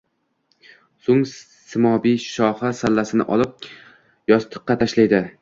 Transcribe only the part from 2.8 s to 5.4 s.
sallasini” olib yostiqqa tashlaydi